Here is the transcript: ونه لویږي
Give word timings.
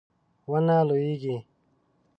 ونه 0.51 0.77
لویږي 0.87 1.37